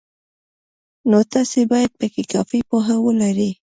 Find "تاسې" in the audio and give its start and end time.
1.33-1.59